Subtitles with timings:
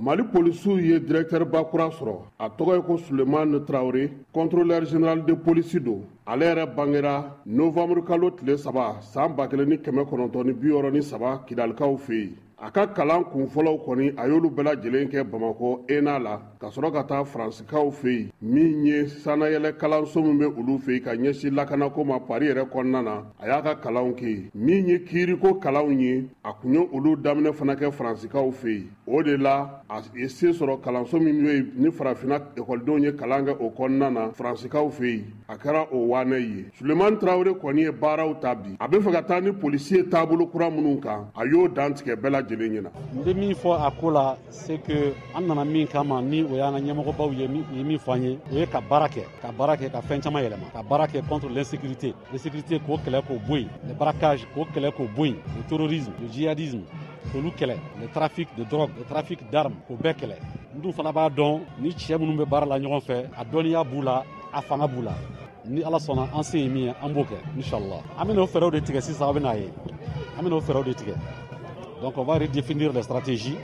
[0.00, 2.16] mali polisiw ye directɛrba kura sɔrɔ.
[2.38, 8.02] A tɔgɔ ye ko suleman tarawure contrôleur général de polisi don ale yɛrɛ bangera novanburu
[8.06, 11.96] kalo tile saba saan ba kelen ni kɛmɛ kɔnɔntɔn ni bi yɔrɔ ni saba kidalikaw
[11.98, 12.36] fɛ yen.
[12.58, 16.92] A ka kalan kunfɔlɔw kɔni a y'olu bɛɛ lajɛlen kɛ bamako ena la ka sɔrɔ
[16.92, 18.32] ka taa faransikaw fɛ yen.
[18.42, 22.68] Min ye sanayɛlɛ kalanso min bɛ olu fɛ yen ka ɲɛsin lakanako ma pari yɛrɛ
[22.68, 24.50] kɔnɔna na a y'a ka kalanw kɛ yen.
[24.54, 28.90] Min ye kiiriko kalanw ye a kun ye olu daminɛ fana kɛ faransikaw fɛ yen.
[29.06, 33.12] O de la a ye se sɔrɔ kalanso min bɛ yen ni farafinna ekɔlidenw ye
[33.12, 35.24] kalan kɛ o kɔnɔna na faransikaw fɛ yen.
[35.48, 36.64] A kɛra o waanɛ ye.
[36.78, 38.76] Suleman tarawele kɔni ye baaraw ta bi.
[38.78, 42.16] A bɛ fɛ ka taa ni polisi ye taabolo kura minnu kan a y'o dantigɛ
[42.16, 42.90] bɛɛ lajɛlen ɲɛna.
[43.14, 46.56] N bɛ min fɔ a ko la c'est que an nana min kama ni o
[46.56, 49.76] y'an ka ɲɛmɔgɔbaw ye min fɔ an ye o ye ka baara kɛ ka baara
[49.76, 50.20] kɛ ka fɛn
[51.28, 52.14] contre l'insécurité.
[52.32, 53.94] L'insécurité k'o kɛlɛ k'o yen le
[55.56, 60.36] le terrorisme le kɛlɛ le trafic de drogue le trafic d'armes k'o bɛɛ kɛlɛ.
[60.74, 60.92] N dun
[61.78, 65.02] ni cɛɛ minnu bɛ baara la ɲɔgɔn fɛ a dɔnniya b'u la a fanga b'u
[65.02, 65.14] la.
[65.66, 67.24] Ni ala sɔnna an se ye min ye b'o
[70.84, 70.94] de
[72.00, 73.56] donc on va redéfinir les stratégies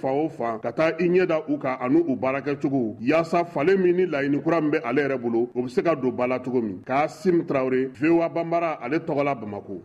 [0.00, 2.96] fan o fan ka taa i ɲɛ da u kan ani u baarakɛcogo.
[3.00, 5.94] Yaasa falen min ni laɲini kura min bɛ ale yɛrɛ bolo o bɛ se ka
[5.94, 6.82] don ba la cogo min.
[6.84, 9.82] K'a sim tarawure voa banbara ale tɔgɔla bamako